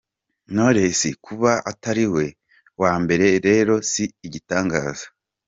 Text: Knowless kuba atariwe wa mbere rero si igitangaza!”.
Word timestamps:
Knowless 0.53 1.01
kuba 1.25 1.51
atariwe 1.71 2.25
wa 2.81 2.93
mbere 3.03 3.27
rero 3.47 3.73
si 3.89 4.03
igitangaza!”. 4.27 5.05